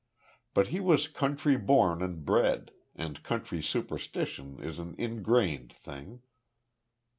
[0.55, 6.23] But he was country born and bred, and country superstition is an ingrained thing.